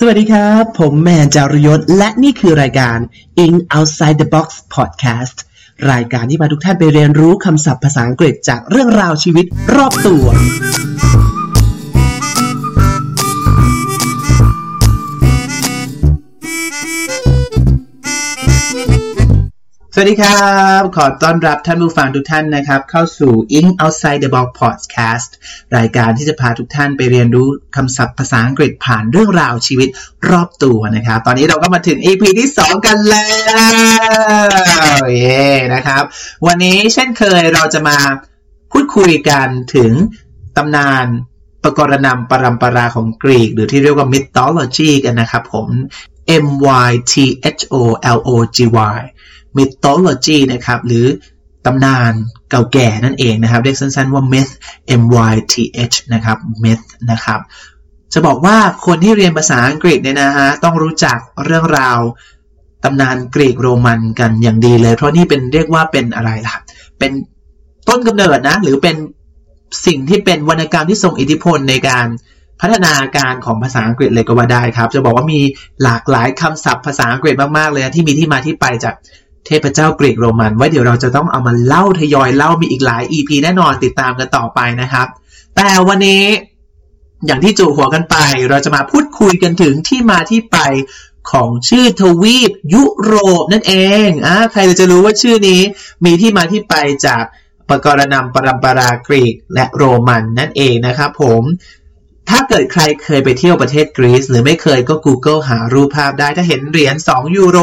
[0.00, 2.98] สวัสดีครับ ผมแมนจารยศ และนี่คือรายการ
[3.44, 5.36] In Outside the Box Podcast
[5.90, 9.46] รายการที่พาทุกท่านไปเรียนรู้คำศัพท์ภาษาอังกฤษจากเรื่องราวชีวิต
[9.76, 10.24] รอบตัว
[19.96, 25.30] สวัสดีครับ ขอต้อนรับท่านผู้ฟังทุกท่านนะครับ เข้าสู่ In Outside the Box Podcast
[25.76, 29.88] รายการที่จะพาทุกท่านไปเรียนรู้คำศัพท์ภาษาอังกฤษผ่านเรื่องราวชีวิต
[30.30, 33.28] รอบตัวนะครับ ตอนนี้เราก็มาถึง EP ที่ 2 กันแล้
[34.98, 35.44] วเย้
[35.74, 36.02] นะครับ
[36.46, 37.96] วันนี้เช่นเคยเราจะมา
[38.72, 39.92] พูดคุยกันถึง
[40.56, 41.06] ตำนาน
[41.62, 45.68] ปรกรณำปรัมปราของกรีก หรือที่เรียกว่า mythology กันนะครับผม
[46.44, 46.46] M
[46.88, 47.14] Y T
[47.58, 47.76] H O
[48.16, 48.58] L O G
[48.96, 49.00] Y
[49.58, 51.06] mythology นะครับ หรือ
[51.66, 52.12] ตำนาน
[52.50, 54.52] เก่าแก่นั่นเองนะครับ เรียกสั้นๆว่า myth
[55.00, 55.54] M Y T
[55.90, 57.40] H นะครับ myth นะครับ
[58.12, 61.98] จะบอกว่าคนที่เรียนภาษาอังกฤษเนี่ยนะฮะต้องรู้จักเรื่องราว
[62.84, 66.56] ตำนานกรีกโรมันกันอย่างดีเลย เพราะนี่เป็นเรียกว่าเป็นอะไรล่ะ
[66.98, 67.12] เป็น
[67.88, 68.96] ต้นกำเนิดนะ หรือเป็น
[69.86, 72.06] สิ่งที่เป็นวรรณกรรมที่ทรงอิทธิพลในการ
[72.60, 75.40] พัฒนาการของภาษาอังกฤษเลยก็ว่าได้ครับ จะบอกว่ามี
[75.82, 78.94] หลากหลายคำศัพท์ภาษาอังกฤษมากๆเลยที่มีที่มาที่ไปจาก
[79.46, 85.06] เทพเจ้ากรีกโรมันไว้เดี๋ยวเราจะต้องเอามาเล่าทยอยเล่ามีอีกหลาย EP แน่นอนติดตามกันต่อไปนะครับ
[85.56, 86.24] แต่วันนี้
[87.26, 88.16] อย่างที่จูหัวกันไป
[88.50, 90.58] เราจะมาพูดคุยกันถึงที่มาที่ไป
[91.30, 93.74] ของชื่อทวีปยุโรปนั่นเอ
[94.06, 95.60] งอ่าใครจะรู้ว่าชื่อนี้
[96.04, 96.74] มีที่มาที่ไป
[97.06, 97.22] จาก
[97.68, 101.42] ปกรณำปรัมปรากรีกและโรมันนั่นเองนะครับผม
[102.30, 107.58] ถ้าเกิดใครเคยไปเที่ยวประเทศกรีซหรือไม่เคยก็ Google หารูปภาพได้ถ้าเห็นเหรียญ 2 ยูโร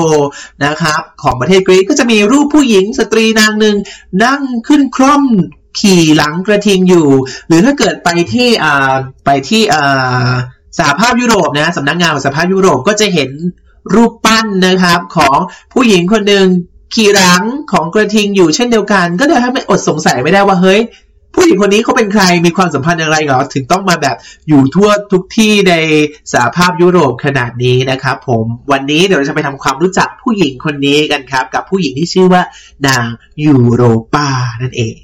[0.66, 3.76] นะครับของประเทศกรีซก็จะมีรูปผู้หญิงสตรีนางหนึ่ง
[4.24, 5.24] นั่งขึ้นคร่อม
[5.80, 7.08] ขี่หลังกระทิงอยู่
[7.48, 8.94] หรือถ้าเกิดไปที่อ่า
[9.26, 10.30] ไปที่อ่า
[10.78, 13.30] สหภาพยุโรปนะสำนักงานของสหภาพยุโรปก็จะเห็น
[13.96, 15.38] รูปปั้นนะครับของ
[15.74, 16.48] ผู้หญิงคนหนึ่ง
[16.96, 20.82] ขี่หลังของกระทิงอยู่เช่นเดียวกัน ก็เลยทำให้อดสงสัยไม่ได้ว่าเฮ้ย
[21.36, 25.74] ผู้หญิงคนนี้เขาเป็นใครมีความสัมพันธ์อย่างไรเหรอถึงต้องมาแบบอยู่ทั่วทุกที่ใน
[26.34, 32.44] สหภาพยุโรปขนาดนี้นะครับผมวันนี้เดี๋ยวเราจะไปทำความรู้จักผู้หญิงคนนี้กันครับ กับผู้หญิงที่ชื่อว่า
[32.88, 33.04] นาง
[33.46, 33.84] ยูโร
[34.14, 34.28] ปา
[34.62, 34.96] นั่นเอง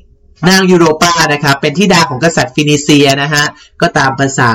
[0.49, 3.43] นางยูโรปานะครับเป็นที่ดาของกษัตริย์ฟินิเซียนะฮะ
[3.81, 4.53] ก็ตามภาษา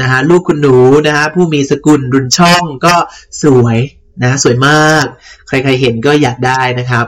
[0.00, 2.94] นะฮะลูกคุณหนูนะฮะผู้มีสกุลรุนช่องก็
[3.42, 3.78] สวย
[4.22, 5.04] นะสวยมาก
[5.48, 7.06] ใครๆเห็นก็อยากได้นะครับ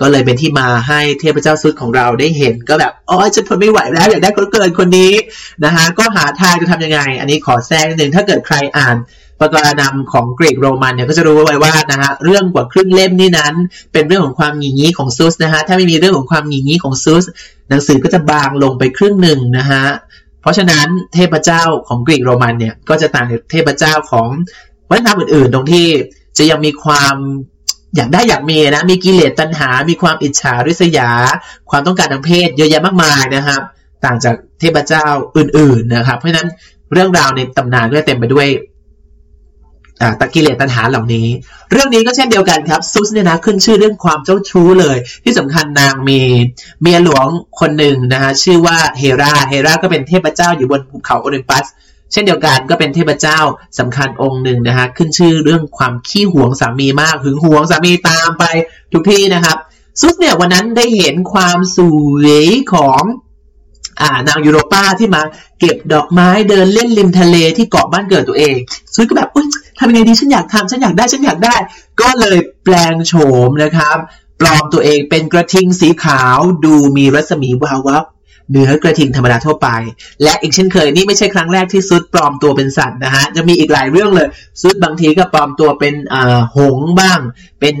[0.00, 5.12] ก็เลยเป็นที่มาให้เทพเจ้าซุดของเราได้เห็น ก็แบบอ๋อฉันทนไม่ไหวแล้วอยากได้คนเกินคนนี้
[5.64, 8.96] นะฮะก็หาทางจะทำยังไง อันนี้ขอแทรกนิดนึงถ้าเกิดใครอ่าน
[9.40, 13.54] ประกรณำของกรีกโรมันเนี่ยก็จะรู้ไว้ว่านะฮะเรื่องกว่าครึ่งเล่มนี่นั้น
[13.92, 17.24] เป็นเรื่องของความหงีงี้ของซุสนะฮะถ้าไม่มีเรื่องของความหงีงี้ของซุส
[17.68, 19.84] หนังสือก็จะบางลงไปครึ่งหนึ่งนะฮะ
[20.42, 24.28] เพราะฉะนั้นเทพเจ้าของกรีกโรมันเนี่ยก็จะต่างจากเทพเจ้าของ
[24.90, 25.86] วัฒนธรรมอื่นๆ ตรงที่
[26.38, 27.16] จะยังมีความ
[27.96, 31.10] อยากได้อยากมีนะ มีกิเลสตัณหา มีความอิจฉาริษยา
[31.70, 33.60] ความต้องการทางเพศเยอะแยะมากมายนะครับ
[34.04, 35.06] ต่างจากเทพเจ้า
[35.36, 36.48] อื่น ๆนะครับ เพราะฉะนั้น
[36.92, 38.48] เรื่องราวในตำนานก็เต็มไปด้วย
[40.20, 41.26] ตะกิเลสตัณหาเหล่านี้
[41.72, 46.20] เรื่องนี้ก็เช่นเดียวกันครับ ซุสเนี่ยนะขึ้นชื่อเรื่องความเจ้าชู้เลย ที่สำคัญนางมี
[46.80, 47.26] เมียหลวง
[47.60, 51.66] คนหนึ่งนะฮะชื่อว่าเฮราเฮราก็เป็นเทพเจ้าอยู่บนภูเขาโอลิมปัส
[52.14, 53.38] เช่นเดียวกันก็เป็นเทพเจ้า
[53.78, 58.44] สำคัญองค์หนึ่งนะฮะขึ้นชื่อเรื่องความขี้หวงสามีมากหึงหวงสามีตามไป
[58.92, 59.56] ทุกที่นะครับ
[60.00, 61.78] ซุสเนี่ยวันนั้นได้เห็นความส
[62.22, 63.02] วยของ
[64.00, 65.22] อานางยูโรป้าที่มา
[65.60, 68.56] เก็บดอกไม้เดินเล่นริมทะเลที่เกาะบ้านเกิดตัวเอง
[68.94, 69.46] ซุสก็แบบอุ้ย
[69.78, 71.56] ทำยังไงดีฉันอยากทำฉันอยากได้ฉันอยากได้
[72.00, 73.12] ก็เลยแปลงโฉ
[73.48, 73.96] มนะครับ
[74.40, 78.04] ปลอมตัวเองเป็นกระทิงสีขาวดูมีรัศมีวาววับ
[78.50, 79.68] เนื้อกระทิงธรรมดาทั่วไป
[80.22, 84.28] และอีกเช่นเคยนี่ไม่ใช่ครั้งแรกที่ซุดปลอมตัวเป็นสัตว์นะฮะจะมีอีกหลายเรื่องเลย
[84.62, 85.94] ซุดบางทีก็ปลอมตัวเป็น
[86.56, 87.18] หงบ้าง
[87.60, 87.76] เป็น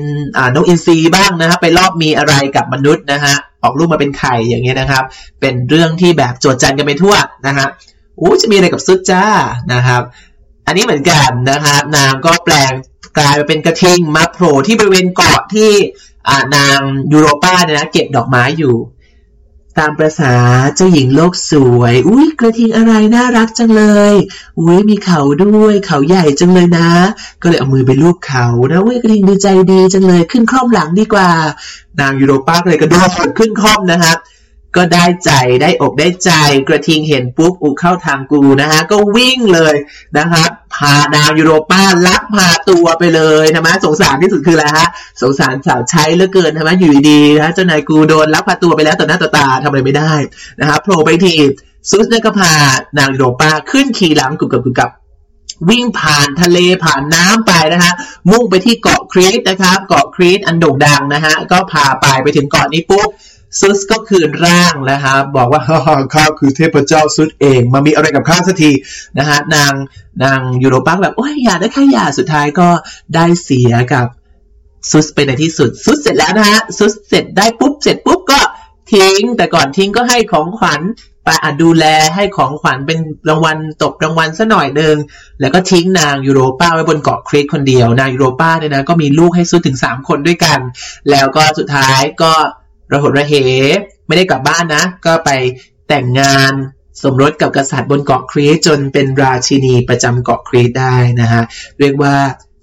[0.54, 5.04] นกอินทรีบ้างนะฮะไปรอบมีอะไรกับมนุษย์นะฮะออกลูกมาเป็นไข่อย่างเงี้ยนะครับ
[5.40, 7.14] เป็นเรื่องที่แบบโจดจันกันไปทั่ว
[7.46, 7.66] นะฮะ
[8.20, 9.24] อู้จะมีอะไรกับซุดจ้า
[9.72, 10.02] นะครับ
[10.66, 12.72] อันนี้เหมือนกันนะครับนางก็แปลง
[13.18, 15.70] กลายมาเป็นกระทิงมาโผล่ที่บริเวณเกาะที่
[16.56, 16.78] นาง
[17.12, 18.74] ยูโรป้าเนี่ยนะเก็บดอกไม้อยู่
[19.78, 20.34] ตามประษา
[20.76, 24.14] เจ้าหญิงโลกสวย อุ้ยกระทิงอะไรน่ารักจังเลย
[24.58, 26.88] อุ้ยมีเขาด้วย เขาใหญ่จังเลยนะ
[27.42, 31.30] ก็เลยเอามือไปลูบเขานะอุ้ยกระทิงดูใจดีจังเลยขึ้นคล่อมหลังดีกว่า
[32.00, 34.16] นางยูโรป้าก็เลยกระโดดขึ้นคล่อมนะครับ
[34.76, 35.32] ก็ได้ใจ
[35.62, 36.32] ได้อกได้ใจ
[36.68, 39.74] กระทิงเห็นปุ๊บอูเข้าทางกูนะฮะก็วิ่งเลย
[40.18, 44.88] นะครับพานาวยูโรป้าลักพาตัวไปเลยนะมะสงสารที่สุดคืออะไรฮะ
[45.22, 50.12] สงสารสาวใช้เหลือเกินนะมะอยู่ดีนะเจ้านายกูโดนลักพาตัวไปแล้วต่อหน้าต่อตาทำอะไรไม่ได้
[50.60, 51.34] นะครับโผล่ไปที
[51.90, 52.52] ซุสเนี่ยก็พา
[52.98, 54.90] นางยูโรป้าขึ้นขี่หลังกุบกับกุบกับ
[55.70, 57.92] วิ่งผ่านทะเลผ่านน้ำไปนะฮะ
[58.30, 63.08] มุ่งไปที่เกาะครีตนะครับ เกาะครีตอันโด่งดังนะฮะก็พาไปไปถึงเกาะนี้ปุ๊บ
[63.60, 65.62] ซุสก็คืนร่างนะครับบอกว่า
[66.14, 68.70] ข้าคือเทพเจ้าซุสเองมามีอะไรกับข้าสักที
[69.18, 69.72] นะฮะนาง
[70.24, 72.68] นางยูโรปักแบบโอ้ยอย่าได้ค่อย่าสุดท้ายก็
[73.14, 74.06] ได้เสียกับ
[74.90, 78.40] ซุสไปในที่สุดซุสเสร็จแล้วนะฮะซุสเสร็จได้ปุ๊บเสร็จปุ๊บก็
[78.92, 80.82] ทิ้ง แต่ก่อนทิ้งก็ให้ของขวัญ
[81.24, 81.84] ไปอดูแล
[82.14, 82.98] ให้ของขวัญเป็น
[83.28, 84.96] รางวัลตกรางวัลซะหน่อยหนึ่ง
[85.40, 90.58] แล้วก็ทิ้งนางยูโรป้าไว้บนเกาะครีตคนเดียวนางยูโรป้าเนี่ยนะก็มีลูกให้ซุสถึง3คนด้วยกัน
[91.10, 92.32] แล้วก็สุดท้ายก็
[92.92, 93.34] ระหดระเห
[94.06, 95.30] ไม่ได้กลับบ้านนะ ก็ไป
[95.88, 96.52] แต่งงาน
[97.02, 101.42] สมรสกับกษัตริย์บนเกาะครีตจนเป็นราชินีประจำเกาะครีตได้นะฮะ
[101.80, 102.14] เรียกว่า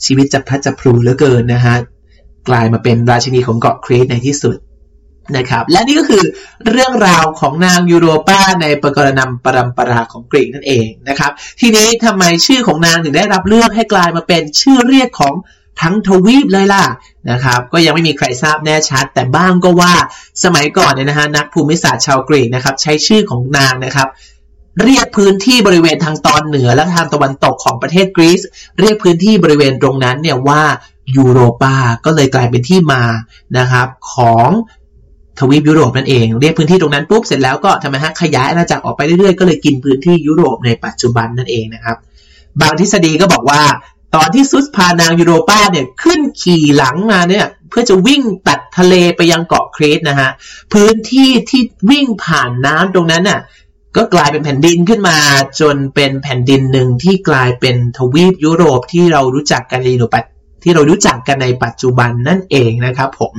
[0.06, 1.75] ชีวิตจับพลัดจับพลูเหลือเกินนะฮะ
[2.50, 4.57] กลายมาเป็นราชินีของเกาะครีตในที่สุด
[5.38, 6.24] นะครับและนี่ก็คือ
[6.71, 15.33] เรื่องราวของนางยูโรปาในปกรณำปรำปราของกรีกนั่นเองนะครับ ทีนี้ทำไมชื่อของนางถึงได้รับเลือกให้กลายมาเป็นชื่อเรียกของ
[15.81, 16.85] ทั้งทวีปเลยล่ะ
[17.31, 19.94] นะครับ ก็ยังไม่มีใครทราบแน่ชัด แต่บ้างก็ว่า
[20.44, 24.07] สมัยก่อนเนี่ยนะฮะนักภูมิศาสตร์ชาวกรีกนะครับ ใช้ชื่อของนางนะครับ
[24.83, 28.41] เรียกพื้นที่บริเวณทางตอนเหนือและทางตะวันตกของประเทศกรีซ
[28.79, 30.62] เรียกพื้นที่บริเวณตรงนั้นเนี่ยว่า
[31.18, 31.75] ยูโรปา
[32.06, 33.03] ก็เลยกลายเป็นที่มา
[33.57, 34.50] นะครับ ของ
[35.39, 41.97] ทวีปยุโรปนั่นเองเรียกพื้นที่ตรงนั้นปุ๊บเสร็จแล้วก็ทำไมฮะขยายอาณาจักรออกไปเรื่อยๆก็เลยกินพื้นที่ยุโรปในปัจจุบันนั่นเองนะครับ
[42.62, 43.62] บางทฤษฎีก็บอกว่า
[44.16, 50.30] ตอนที่ซุสพานางยูโรป้าเนี่ยขึ้นขี่หลังมาเนี่ยเพื่อจะวิ่งตัดทะเลไปยังเกาะเครตนะฮะ
[50.74, 51.62] พื้นที่ที่
[51.92, 53.40] วิ่งผ่านน้ำตรงนั้นน่ะ
[53.96, 55.18] ก็กลายเป็นแผ่นดินขึ้นมา
[55.60, 60.24] จนเป็นแผ่นดินหนึ่งที่กลายเป็นทวีปยุโรปที่เรารู้จักกันในปัจ
[60.63, 63.36] ที่เรารู้จักกันในปัจจุบันนั่นเองนะครับผม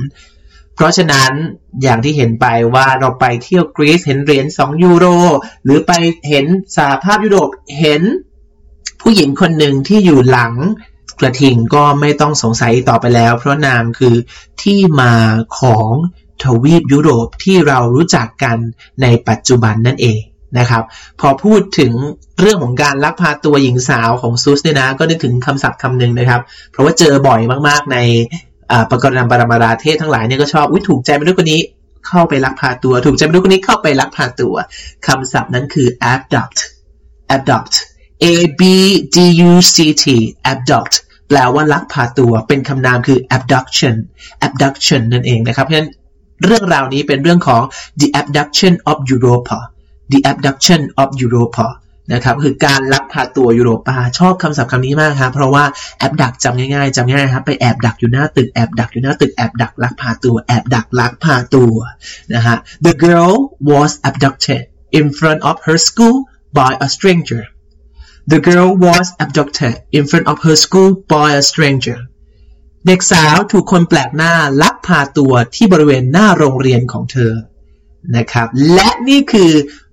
[0.75, 1.31] เพราะฉะนั้น
[1.83, 5.05] อย่างที่เห็นไปว่าเราไปเที่ยวกรีซเห็นเหรียญ2ยูโร
[5.63, 5.91] หรือไป
[6.29, 7.49] เห็นสาภาพยุโรป
[7.79, 8.01] เห็น
[9.03, 10.53] ผู้หญิงคนหนึ่งที่อยู่หลัง
[11.19, 14.15] กระทิงก็ไม่ต้องสงสัยต่อไปแล้ว เพราะนามคือ
[14.61, 15.13] ที่มา
[15.59, 15.89] ของ
[16.43, 18.57] ทวีปยุโรปที่เรารู้จักกัน
[19.01, 20.19] ในปัจจุบันนั่นเอง
[20.59, 20.83] นะครับ
[21.19, 21.93] พอพูดถึง
[22.39, 26.41] เรื่องของการลักพาตัวหญิงสาวของซูสเนี่ยนะ ก็นึกถึงคำศัพท์คำหนึ่งนะครับ
[26.71, 27.97] เพราะว่าเจอบ่อยมากๆใน
[28.91, 31.61] ปกรณปรมาราเทศทั้งหลายเนี่ยก็ชอบอุ้ยถูกใจมนุษย์คนนี้
[32.07, 34.55] เข้าไปลักพาตัว ถูกใจมนุษย์คนนี้เข้าไปลักพาตัว
[35.07, 36.57] คำศัพท์นั้นคือ abduct
[37.35, 37.73] abduct
[38.31, 38.61] a b
[39.15, 39.17] d
[39.49, 40.05] u c t
[40.51, 40.93] abduct
[41.27, 43.95] แปลว่าลักพาตัว เป็นคำนามคือ abduction
[44.47, 45.91] abduction นั่นเองนะครับ เพราะฉะนั้น
[46.43, 47.61] เรื่องราวนี้เป็นเรื่องของ
[48.01, 49.59] the abduction of Europa
[50.11, 51.67] the abduction of Europa
[52.13, 55.63] นะครับคือการลักพาตัวยุโรปาชอบคำศัพท์คำนี้มากครับเพราะว่า
[55.99, 61.75] แอบดักจำง่ายๆจำง่ายครับไปแอบดักอยู่หน้าตึกแอบดักอยู่หน้าตึกแอบดักลักพาตัวแอบดักลักพาตัว
[62.33, 63.33] นะฮะ the girl
[63.71, 64.63] was abducted
[64.97, 66.17] in front of her school
[66.59, 67.43] by a stranger
[68.31, 71.99] the girl was abducted in front of her school by a stranger
[72.85, 77.33] เด็กสาวถูกคนแปลกหน้าลักพาตัวที่บริเวณหน้าโรงเรียนของเธอ
[78.17, 79.51] นะครับ และนี่คือ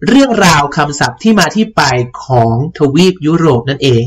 [0.09, 1.83] เรื่องราวคำศัพท์ที่มาที่ไป
[2.25, 4.05] ของทวีปยุโรปนั่นเอง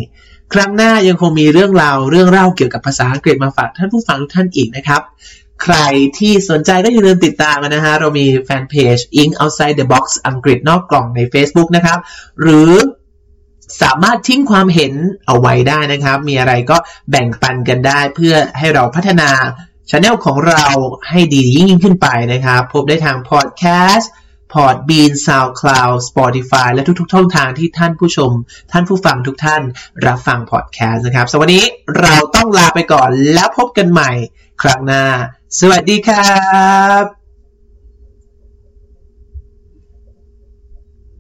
[0.53, 5.01] ครั้งหน้ายังคงมีเรื่องราวเรื่องเล่าเกี่ยวกับภาษาอังกฤษมาฝากท่านผู้ฟังทุกท่านอีกนะครับ
[5.63, 5.77] ใคร
[6.17, 11.99] ที่สนใจก็อย่าลืมติดตามนะฮะ เรามีแฟนเพจ Ink Outside the Box อังกฤษนอกกล่องใน Facebook นะครับ
[12.41, 12.71] หรือ
[13.81, 14.93] สามารถทิ้งความเห็น
[15.27, 16.77] เอาไว้ได้นะครับ มีอะไรก็
[17.09, 19.31] แบ่งปันกันได้เพื่อให้เราพัฒนา
[19.91, 20.65] ช anel ของเรา
[21.09, 23.63] ให้ดียิ่งยิ่งขึ้นไปนะครับ พบได้ทางพอดแค
[23.95, 24.11] สต์
[24.53, 28.31] Podbean SoundCloud Spotify และทุกๆช่องทางที่ท่านผู้ชม
[28.71, 29.61] ท่านผู้ฟังทุกท่าน
[30.05, 31.61] รับฟังพอดแคสต์นะครับสวัสดี
[31.99, 34.11] เราต้องลาไปก่อนแล้วพบกันใหม่
[34.61, 35.03] ครั้งหน้า
[35.59, 36.41] สวัสดีครั
[37.03, 37.22] บ